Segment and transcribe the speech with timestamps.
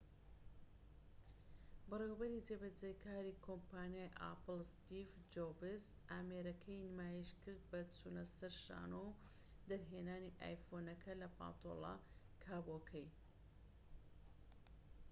[1.89, 9.17] بەڕێوەبەری جێبەجێکاری کۆمپانیای ئاپڵ ستیڤ جۆبس ئامێرەکەی نمایشکرد بە چونەسەر شانۆ و
[9.69, 11.95] دەرهێنانی ئایفۆنەکە لە پانتۆلە
[12.43, 13.07] کابۆکەی